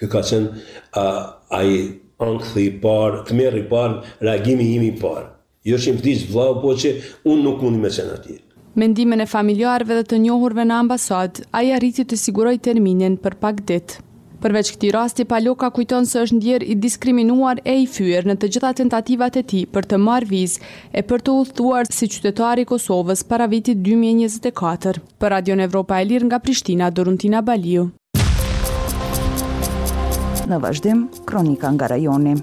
Kë 0.00 0.08
ka 0.10 0.22
qenë 0.30 0.62
a 1.02 1.60
i 1.62 1.76
angthi 2.26 2.64
i 2.66 2.72
parë, 2.82 3.22
të 3.28 3.36
merë 3.38 3.60
i 3.60 3.64
parë, 3.70 4.00
reagimi 4.26 4.66
i 4.66 4.72
imi 4.80 4.90
i 4.90 4.96
parë. 4.98 5.28
Jo 5.70 5.78
shimë 5.82 6.02
t'i 6.02 6.16
që 6.24 6.32
vlau, 6.32 6.56
po 6.64 6.74
që 6.74 6.92
unë 7.30 7.44
nuk 7.46 7.62
mundi 7.62 7.82
me 7.86 7.92
qenë 7.98 8.18
ati. 8.18 8.40
Mendimin 8.82 9.22
e 9.24 9.28
familjarve 9.30 10.00
dhe 10.00 10.08
të 10.10 10.18
njohurve 10.26 10.66
në 10.68 10.80
ambasad, 10.82 11.44
a 11.54 11.62
i 11.64 11.70
arriti 11.78 12.02
të 12.04 12.18
siguroj 12.24 12.56
terminin 12.66 13.14
për 13.22 13.38
pak 13.46 13.62
ditë. 13.70 14.02
Përveç 14.42 14.70
këti 14.74 14.90
rasti, 14.92 15.24
Paloka 15.24 15.68
kujton 15.72 16.04
së 16.06 16.20
është 16.26 16.36
ndjerë 16.36 16.66
i 16.68 16.74
diskriminuar 16.76 17.60
e 17.64 17.78
i 17.82 17.86
fyër 17.88 18.26
në 18.28 18.34
të 18.42 18.50
gjitha 18.54 18.72
tentativat 18.82 19.38
e 19.40 19.42
ti 19.48 19.62
për 19.72 19.88
të 19.92 19.98
marrë 20.02 20.28
viz 20.34 20.58
e 20.92 21.00
për 21.08 21.24
të 21.24 21.36
ullëthuar 21.40 21.88
si 21.90 22.08
qytetari 22.12 22.66
Kosovës 22.68 23.24
para 23.32 23.46
vitit 23.48 23.80
2024. 23.86 25.00
Për 25.20 25.32
Radio 25.34 25.56
Evropa 25.64 26.00
e 26.00 26.04
Lirë 26.10 26.28
nga 26.30 26.42
Prishtina, 26.44 26.90
Doruntina 26.90 27.40
Baliu. 27.42 27.88
Në 30.46 30.62
vazhdim, 30.62 31.06
kronika 31.26 31.72
nga 31.74 31.88
rajoni. 31.96 32.36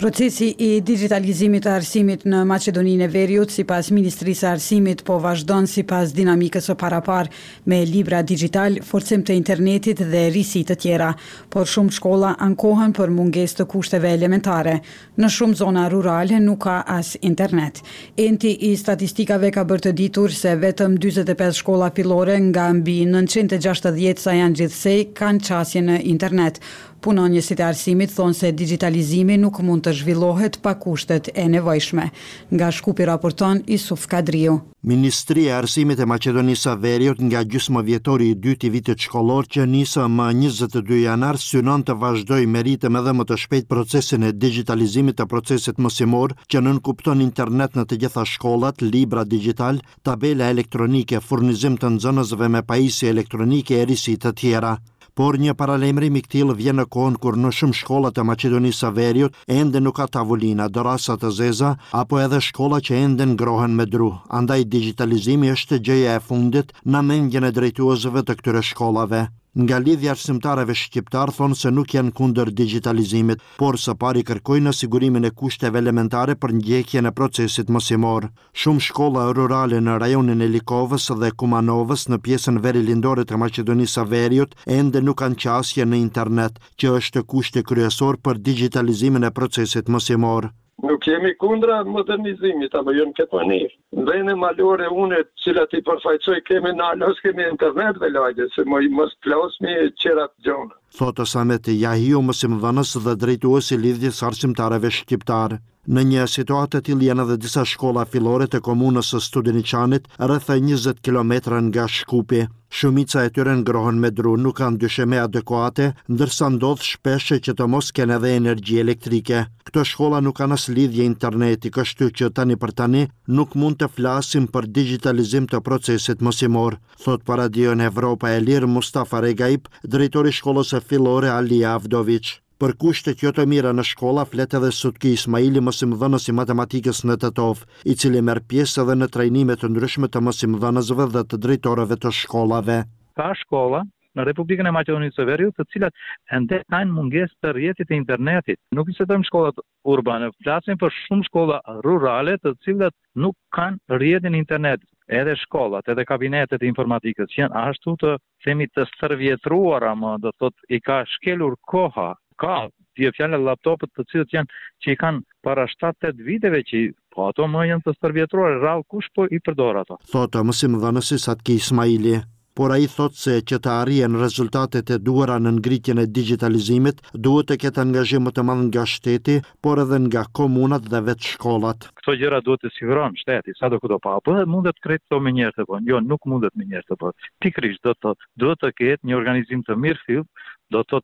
Procesi 0.00 0.54
i 0.64 0.68
digitalizimit 0.80 1.66
të 1.66 1.74
arsimit 1.76 2.22
në 2.24 2.38
Macedoninë 2.48 3.04
e 3.04 3.08
Veriut 3.12 3.50
si 3.52 3.66
pas 3.68 3.90
Ministrisë 3.92 4.46
e 4.46 4.50
Arsimit 4.54 5.02
po 5.04 5.18
vazhdon 5.20 5.66
si 5.68 5.82
pas 5.90 6.14
dinamikës 6.16 6.70
o 6.72 6.76
parapar 6.80 7.28
me 7.68 7.82
libra 7.84 8.22
digital, 8.30 8.78
forcim 8.88 9.20
të 9.28 9.36
internetit 9.36 10.00
dhe 10.00 10.22
risit 10.32 10.70
të 10.70 10.78
tjera, 10.86 11.10
por 11.52 11.68
shumë 11.68 11.92
shkolla 11.98 12.30
ankohen 12.46 12.94
për 12.96 13.12
munges 13.12 13.52
të 13.58 13.66
kushteve 13.74 14.14
elementare. 14.16 14.78
Në 15.20 15.30
shumë 15.36 15.58
zona 15.60 15.84
rurale 15.92 16.40
nuk 16.46 16.62
ka 16.64 16.78
as 16.98 17.12
internet. 17.20 17.82
Enti 18.16 18.54
i 18.70 18.74
statistikave 18.80 19.52
ka 19.52 19.66
bërë 19.68 19.90
të 19.90 19.96
ditur 20.00 20.32
se 20.32 20.56
vetëm 20.64 20.96
25 20.96 21.60
shkolla 21.60 21.92
filore 21.92 22.40
nga 22.48 22.70
mbi 22.80 23.02
960 23.04 24.24
sa 24.24 24.38
janë 24.40 24.62
gjithsej 24.62 25.04
kanë 25.20 25.44
qasje 25.50 25.84
në 25.90 26.00
internet, 26.14 26.64
Punonjësit 27.04 27.60
e 27.62 27.64
arsimit 27.64 28.10
thonë 28.12 28.34
se 28.36 28.48
digitalizimi 28.52 29.38
nuk 29.40 29.62
mund 29.64 29.80
të 29.86 29.92
zhvillohet 30.02 30.58
pa 30.64 30.74
kushtet 30.82 31.30
e 31.32 31.46
nevojshme. 31.48 32.04
Nga 32.52 32.68
shkupi 32.78 33.06
raporton 33.08 33.62
Isuf 33.76 34.02
Kadriu. 34.10 34.58
Ministri 34.84 35.46
e 35.48 35.54
arsimit 35.56 36.00
e 36.00 36.06
Macedonisa 36.12 36.74
Veriot 36.76 37.22
nga 37.24 37.40
gjysmë 37.44 37.82
vjetori 37.88 38.28
i 38.30 38.36
dyti 38.44 38.68
vitit 38.76 39.06
shkolor 39.08 39.48
që 39.48 39.64
njësë 39.72 40.04
më 40.18 40.28
22 40.42 41.00
janar 41.04 41.40
synon 41.40 41.86
të 41.88 41.96
vazhdoj 42.04 42.42
meritëm 42.56 43.00
edhe 43.00 43.16
më 43.16 43.28
të 43.30 43.40
shpejt 43.46 43.70
procesin 43.72 44.28
e 44.28 44.34
digitalizimit 44.44 45.16
të 45.22 45.28
procesit 45.32 45.80
mësimor 45.80 46.36
që 46.52 46.64
nënkupton 46.68 47.24
internet 47.28 47.80
në 47.80 47.88
të 47.88 48.00
gjitha 48.04 48.26
shkollat, 48.34 48.84
libra 48.92 49.24
digital, 49.24 49.80
tabela 50.04 50.52
elektronike, 50.52 51.24
furnizim 51.30 51.80
të 51.80 51.94
nëzënëzve 51.96 52.48
me 52.58 52.62
pajisi 52.72 53.08
elektronike 53.14 53.80
e 53.80 53.84
risit 53.92 54.20
të 54.26 54.36
tjera. 54.42 54.76
Por 55.20 55.36
një 55.36 55.52
paralemri 55.60 56.08
me 56.12 56.20
këtil 56.24 56.52
vjen 56.58 56.78
në 56.80 56.84
kohën 56.94 57.16
kur 57.24 57.34
në 57.40 57.50
shumë 57.56 57.76
shkollat 57.78 58.20
e 58.20 58.22
Maqedonisë 58.28 58.78
së 58.84 58.90
Veriut 58.98 59.34
ende 59.56 59.82
nuk 59.84 59.98
ka 59.98 60.06
tavolina, 60.14 60.68
dorasa 60.76 61.16
të 61.24 61.32
zeza 61.40 61.72
apo 62.02 62.20
edhe 62.22 62.38
shkolla 62.46 62.78
që 62.88 63.00
ende 63.06 63.26
ngrohen 63.34 63.74
me 63.82 63.86
dru. 63.96 64.08
Andaj 64.40 64.64
digitalizimi 64.76 65.52
është 65.58 65.80
gjëja 65.90 66.14
e 66.14 66.22
fundit 66.30 66.72
në 66.94 67.04
mendjen 67.12 67.48
e 67.50 67.52
drejtuesve 67.60 68.24
të 68.30 68.38
këtyre 68.40 68.64
shkollave. 68.70 69.22
Nga 69.58 69.78
lidhja 69.84 70.12
shqimtareve 70.14 70.74
shqiptar 70.78 71.32
thonë 71.34 71.56
se 71.58 71.70
nuk 71.74 71.90
janë 71.90 72.12
kunder 72.14 72.46
digitalizimit, 72.60 73.40
por 73.58 73.78
së 73.84 73.96
pari 74.02 74.22
kërkojnë 74.28 74.68
në 74.68 74.72
sigurimin 74.80 75.26
e 75.26 75.30
kushteve 75.38 75.80
elementare 75.82 76.36
për 76.38 76.54
njekje 76.60 77.02
në 77.02 77.10
procesit 77.18 77.72
mësimor. 77.74 78.28
Shumë 78.62 78.84
shkolla 78.86 79.24
rurale 79.34 79.80
në 79.82 79.96
rajonin 80.04 80.46
e 80.46 80.48
Likovës 80.54 81.08
dhe 81.22 81.32
Kumanovës 81.42 82.06
në 82.14 82.20
pjesën 82.28 82.62
veri 82.68 82.84
lindore 82.92 83.26
të 83.26 83.40
Macedonisë 83.42 83.96
së 83.98 84.06
Veriut 84.14 84.54
ende 84.78 85.02
nuk 85.02 85.18
kanë 85.24 85.40
qasje 85.42 85.82
në 85.90 85.96
internet, 86.06 86.62
që 86.78 86.94
është 87.02 87.26
kushte 87.34 87.66
kryesor 87.72 88.22
për 88.22 88.38
digitalizimin 88.48 89.26
e 89.26 89.34
procesit 89.40 89.90
mësimor. 89.90 90.52
Nuk 90.82 91.04
jemi 91.06 91.36
kundra 91.38 91.82
modernizimit, 91.86 92.72
apo 92.78 92.92
jo 92.96 93.04
në 93.08 93.12
këtë 93.18 93.38
mënyrë. 93.40 93.68
Vende 94.08 94.34
malore 94.42 94.86
unë, 95.02 95.18
të 95.26 95.44
cilat 95.44 95.74
i 95.78 95.82
përfaqësoj 95.88 96.38
kemi 96.48 96.72
në 96.78 96.86
Alos 96.94 97.20
kemi 97.24 97.44
internet 97.48 98.00
dhe 98.00 98.08
lajde, 98.14 98.46
se 98.54 98.64
më 98.64 98.80
mos 99.00 99.12
plasmi 99.26 99.74
çera 100.04 100.28
të 100.30 100.48
gjona. 100.48 100.72
Thotë 101.00 101.26
sa 101.34 101.44
me 101.50 101.58
të 101.66 101.76
Yahiu 101.82 102.22
mos 102.30 102.40
i 102.44 103.02
dhe 103.06 103.16
drejtuesi 103.24 103.76
lidhjes 103.82 104.22
arsimtarëve 104.30 104.90
shqiptarë. 105.00 105.60
Në 105.96 106.02
një 106.08 106.24
situatë 106.32 106.70
të 106.70 106.78
tjilë 106.86 107.06
janë 107.08 107.22
edhe 107.26 107.34
disa 107.44 107.62
shkolla 107.66 108.04
fillore 108.10 108.46
të 108.50 108.58
komunës 108.66 109.08
së 109.12 109.18
Studeniçanit, 109.24 110.04
rreth 110.30 110.44
20 110.66 110.98
kilometra 111.08 111.56
nga 111.68 111.86
Shkupi. 111.94 112.44
Shumica 112.80 113.24
e 113.26 113.30
tyre 113.38 113.54
ngrohen 113.58 113.96
me 114.04 114.10
dru, 114.20 114.36
nuk 114.38 114.54
kanë 114.60 114.78
dysheme 114.84 115.18
adekuate, 115.22 115.88
ndërsa 116.14 116.50
ndodh 116.54 116.84
shpeshe 116.92 117.40
që 117.46 117.54
të 117.58 117.66
mos 117.72 117.88
kene 117.96 118.20
dhe 118.22 118.30
energji 118.36 118.78
elektrike. 118.84 119.40
Këto 119.66 119.82
shkolla 119.90 120.20
nuk 120.22 120.38
kanë 120.38 120.58
as 120.60 120.68
lidhje 120.78 121.06
interneti, 121.10 121.72
kështu 121.78 122.10
që 122.20 122.28
tani 122.38 122.58
për 122.62 122.74
tani 122.82 123.02
nuk 123.40 123.56
mund 123.58 123.80
të 123.82 123.88
flasim 123.96 124.46
për 124.54 124.68
digitalizim 124.78 125.48
të 125.50 125.58
procesit 125.70 126.22
mësimor, 126.28 126.76
thot 127.06 127.26
para 127.32 127.48
dion 127.58 127.82
Evropa 127.90 128.30
e 128.30 128.38
Lirë 128.46 128.70
Mustafa 128.78 129.24
Regaip, 129.26 129.66
drejtori 129.96 130.30
shkollës 130.38 130.70
e 130.78 130.80
fillore 130.92 131.34
Ali 131.40 131.64
Avdoviç. 131.74 132.36
Për 132.60 132.72
kushtet 132.82 133.22
jo 133.24 133.30
të 133.36 133.44
mira 133.48 133.70
në 133.72 133.80
shkolla 133.88 134.26
flet 134.28 134.52
edhe 134.58 134.68
Sutki 134.78 135.14
Ismaili, 135.16 135.62
mësimdhënës 135.64 136.26
i 136.28 136.32
matematikës 136.36 136.98
në 137.08 137.14
Tetov, 137.22 137.62
i 137.90 137.94
cili 138.02 138.20
merr 138.26 138.42
pjesë 138.50 138.82
edhe 138.82 138.96
në 139.00 139.06
trajnime 139.14 139.56
të 139.62 139.70
ndryshme 139.70 140.10
të 140.12 140.20
mësimdhënësve 140.26 141.06
dhe 141.14 141.22
të 141.30 141.38
drejtorëve 141.46 141.96
të 142.04 142.12
shkollave. 142.20 142.76
Ka 143.20 143.30
shkolla 143.40 143.80
në 144.18 144.26
Republikën 144.28 144.68
e 144.68 144.74
Maqedonisë 144.76 145.22
së 145.22 145.26
Veriut, 145.30 145.56
të 145.56 145.66
cilat 145.72 145.96
ende 146.36 146.60
kanë 146.74 146.92
mungesë 146.98 147.32
të 147.40 147.54
rrjetit 147.56 147.94
e 147.96 147.98
internetit. 148.02 148.60
Nuk 148.76 148.92
i 148.92 148.98
sidojmë 149.00 149.30
shkollat 149.32 149.64
urbane, 149.96 150.28
flasim 150.44 150.76
për 150.84 150.92
shumë 151.00 151.30
shkolla 151.32 151.60
rurale, 151.88 152.36
të 152.44 152.52
cilat 152.66 152.96
nuk 153.24 153.38
kanë 153.56 153.96
rrjetin 153.96 154.36
internet. 154.42 154.84
Edhe 155.08 155.38
shkollat, 155.48 155.88
edhe 155.88 156.04
kabinetet 156.12 156.60
e 156.62 156.68
informatikës 156.74 157.38
janë 157.40 157.64
ashtu 157.70 157.96
të 158.04 158.18
themi 158.44 158.68
të 158.74 158.84
stërvjetruara, 158.96 159.96
më 160.04 160.18
do 160.26 160.36
thotë 160.38 160.76
i 160.76 160.84
ka 160.88 161.04
shkelur 161.16 161.56
koha 161.66 162.12
ka, 162.40 162.56
ti 162.96 163.06
e 163.06 163.12
fjallë 163.16 163.40
laptopët 163.44 163.92
të 163.96 164.06
cilët 164.14 164.34
janë 164.38 164.58
që 164.84 164.94
i 164.94 164.98
kanë 165.04 165.24
para 165.46 165.68
7-8 165.72 166.24
viteve 166.30 166.64
që 166.70 166.80
po 167.14 167.28
ato 167.28 167.46
më 167.50 167.68
janë 167.74 167.86
të 167.86 167.94
stërvjetruar, 167.98 168.58
rralë 168.62 168.88
kush 168.92 169.12
po 169.18 169.26
i 169.36 169.40
përdorë 169.48 169.84
ato. 169.86 170.00
Thotë, 170.14 170.44
mësim 170.50 170.76
dhe 170.82 170.92
nësis 170.96 171.26
atë 171.32 171.46
ki 171.48 171.58
Ismaili, 171.62 172.20
por 172.58 172.72
a 172.74 172.76
i 172.82 172.86
thotë 172.92 173.16
se 173.24 173.34
që 173.50 173.58
të 173.64 173.70
arjen 173.72 174.16
rezultatet 174.20 174.90
e 174.90 174.96
duara 175.06 175.36
në 175.40 175.52
ngritjen 175.58 176.00
e 176.02 176.06
digitalizimit, 176.18 177.00
duhet 177.26 177.48
të 177.50 177.56
ketë 177.62 177.82
angazhim 177.82 178.26
më 178.26 178.32
të 178.36 178.44
madhë 178.48 178.66
nga 178.68 178.84
shteti, 178.92 179.36
por 179.64 179.80
edhe 179.84 180.00
nga 180.06 180.24
komunat 180.40 180.86
dhe 180.92 181.02
vetë 181.08 181.30
shkollat. 181.34 181.88
Këto 182.00 182.16
gjëra 182.20 182.42
duhet 182.46 182.64
të 182.66 182.72
sigurojmë 182.76 183.22
shteti, 183.22 183.56
sa 183.60 183.70
do 183.72 183.78
këto 183.84 184.00
pa, 184.04 184.16
apo 184.20 184.34
dhe 184.38 184.46
mundet 184.54 184.78
të 184.78 184.84
krejtë 184.86 185.06
të 185.14 185.20
me 185.26 185.34
njerë 185.38 185.56
të 185.58 185.68
po, 185.70 185.80
jo, 185.92 186.02
nuk 186.12 186.28
mundet 186.34 186.56
me 186.58 186.68
njerë 186.72 186.90
të 186.92 187.00
po, 187.04 187.14
pikrish 187.44 187.80
do 187.86 187.96
të, 187.96 188.16
duhet 188.44 188.62
të 188.64 188.74
ketë 188.82 189.08
një 189.12 189.20
organizim 189.22 189.64
të 189.70 189.78
mirë 189.86 190.06
fillë, 190.06 190.28
do 190.74 190.82
të 190.86 191.00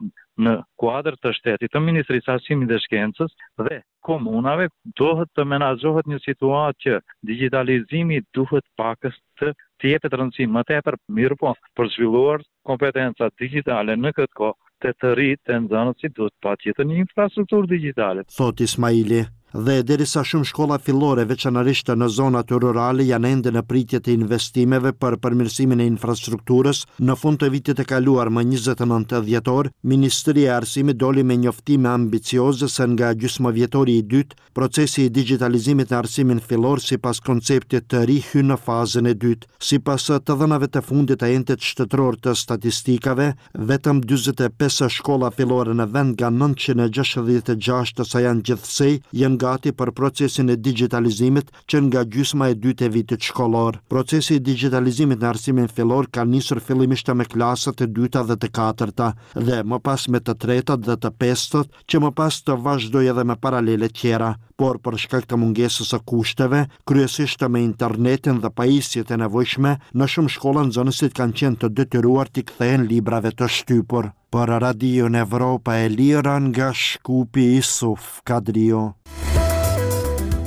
në 0.46 0.52
kuadrë 0.78 1.18
të 1.22 1.32
shtetit 1.38 1.72
të 1.72 1.80
Ministrisë 1.86 2.30
Arsimit 2.34 2.68
dhe 2.70 2.78
Shkencës 2.84 3.32
dhe 3.66 3.78
komunave 4.06 4.68
duhet 5.00 5.30
të 5.36 5.46
menazohet 5.52 6.08
një 6.12 6.20
situatë 6.26 6.82
që 6.84 6.98
digitalizimi 7.30 8.20
duhet 8.38 8.66
pakës 8.80 9.16
të 9.40 9.52
tjetë 9.82 10.10
të 10.12 10.20
rëndësi 10.22 10.48
më 10.56 10.62
të 10.68 10.78
e 10.78 10.84
për 10.86 10.98
mirë 11.18 11.38
po 11.42 11.54
për 11.78 11.90
zhvilluar 11.96 12.44
kompetenca 12.70 13.30
digitale 13.42 13.96
në 13.96 14.12
këtë 14.20 14.38
ko 14.42 14.52
të 14.84 14.92
të 15.00 15.14
rritë 15.16 15.48
të 15.48 15.58
nëzënët 15.64 16.02
si 16.04 16.12
duhet 16.16 16.36
pa 16.44 16.52
tjetë 16.62 16.84
një 16.92 17.00
infrastruktur 17.06 17.66
digitale. 17.74 18.26
Thot 18.38 18.60
Ismaili 18.68 19.24
dhe 19.64 19.80
derisa 19.88 20.22
shumë 20.28 20.46
shkolla 20.50 20.76
fillore 20.84 21.22
veçanarishtë 21.28 21.94
në 21.96 22.06
zonat 22.16 22.50
rurale 22.60 23.04
janë 23.06 23.28
ende 23.32 23.52
në 23.54 23.62
pritje 23.70 24.00
të 24.04 24.12
investimeve 24.18 24.90
për 25.00 25.16
përmirësimin 25.24 25.80
e 25.80 25.86
infrastrukturës, 25.92 26.82
në 27.00 27.16
fund 27.20 27.40
të 27.40 27.50
vitit 27.54 27.80
e 27.80 27.86
kaluar 27.88 28.28
më 28.30 28.44
29 28.52 29.22
dhjetor, 29.28 29.70
Ministria 29.92 30.50
e 30.52 30.54
Arsimit 30.56 30.98
doli 31.00 31.24
me 31.24 31.36
njoftime 31.40 31.88
ambicioze 31.88 32.68
se 32.68 32.86
nga 32.92 33.12
gjysmë 33.16 33.52
vjetori 33.58 33.96
i 33.98 34.04
dytë, 34.12 34.36
procesi 34.56 35.06
i 35.06 35.10
digitalizimit 35.10 35.90
në 35.92 35.96
arsimin 36.02 36.40
fillor 36.40 36.80
si 36.84 36.98
pas 36.98 37.20
konceptit 37.20 37.88
të 37.88 38.04
ri 38.10 38.20
në 38.42 38.56
fazën 38.66 39.06
e 39.10 39.14
dytë. 39.14 39.46
Si 39.60 39.78
pas 39.80 40.02
të 40.26 40.36
dhënave 40.40 40.68
të 40.68 40.82
fundit 40.84 41.22
e 41.22 41.32
entet 41.34 41.60
shtetror 41.64 42.16
të 42.22 42.34
statistikave, 42.36 43.30
vetëm 43.58 44.00
25 44.04 44.88
shkolla 44.98 45.30
fillore 45.36 45.74
në 45.74 45.86
vend 45.94 46.14
nga 46.20 46.28
966 46.34 47.96
të 47.96 48.04
sa 48.04 48.20
janë 48.26 48.42
gjithsej, 48.50 48.98
jenë 49.20 49.34
nga 49.36 49.45
gati 49.46 49.70
për 49.78 49.90
procesin 49.98 50.50
e 50.50 50.56
digitalizimit 50.68 51.50
që 51.70 51.80
nga 51.86 52.02
gjysma 52.12 52.48
e 52.52 52.56
dytë 52.62 52.86
e 52.88 52.92
vitit 52.96 53.26
shkollor. 53.30 53.76
Procesi 53.92 54.36
i 54.36 54.44
digitalizimit 54.48 55.22
në 55.22 55.28
arsimin 55.32 55.68
fillor 55.76 56.08
ka 56.14 56.24
nisur 56.32 56.58
fillimisht 56.66 57.10
me 57.14 57.26
klasat 57.32 57.84
e 57.84 57.90
dyta 57.98 58.24
dhe 58.28 58.36
të 58.42 58.50
katërta 58.58 59.12
dhe 59.46 59.60
më 59.70 59.78
pas 59.86 60.08
me 60.10 60.18
të 60.26 60.34
tretat 60.42 60.82
dhe 60.88 60.96
të 61.02 61.12
pestët 61.22 61.70
që 61.88 62.02
më 62.04 62.10
pas 62.18 62.40
të 62.46 62.58
vazhdoj 62.66 63.04
edhe 63.12 63.26
me 63.30 63.38
paralele 63.44 63.88
tjera 64.00 64.32
por 64.60 64.78
për 64.84 64.98
shkak 65.04 65.24
të 65.28 65.36
mungesës 65.44 65.90
së 65.92 65.98
kushteve, 66.08 66.62
kryesisht 66.88 67.42
me 67.52 67.60
internetin 67.68 68.40
dhe 68.42 68.50
pajisjet 68.58 69.12
e 69.14 69.20
nevojshme, 69.20 69.74
në 69.98 70.10
shumë 70.14 70.32
shkolla 70.36 70.64
nxënësit 70.70 71.12
kanë 71.18 71.36
qenë 71.38 71.60
të 71.62 71.70
detyruar 71.78 72.32
të 72.32 72.46
kthehen 72.50 72.88
librave 72.92 73.36
të 73.36 73.50
shtypur 73.58 74.10
për 74.34 74.48
Radio 74.62 75.08
në 75.12 75.20
Evropa 75.22 75.76
e 75.82 75.88
Lira 75.92 76.36
nga 76.42 76.70
Shkupi 76.74 77.44
Isuf 77.58 78.20
Kadrio. 78.26 78.82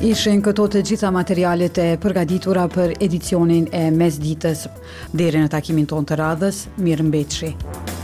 Ishen 0.09 0.41
këto 0.45 0.65
të 0.71 0.81
gjitha 0.87 1.11
materialet 1.11 1.77
e 1.83 1.87
përgaditura 2.01 2.67
për 2.71 2.93
edicionin 3.03 3.67
e 3.75 3.83
mes 4.01 4.19
ditës. 4.23 4.65
Dere 5.23 5.43
në 5.43 5.51
takimin 5.55 5.87
ton 5.91 6.07
të 6.07 6.19
radhës, 6.23 6.65
mirë 6.87 7.07
mbeqë. 7.11 7.97